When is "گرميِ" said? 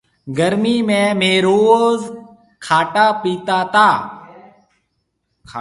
0.37-0.75